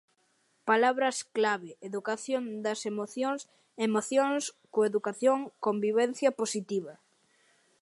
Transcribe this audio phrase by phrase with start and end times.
[0.69, 3.41] Palabras clave: educación das emocións,
[3.87, 4.43] emocións,
[4.75, 6.93] coeducación, convivencia positiva.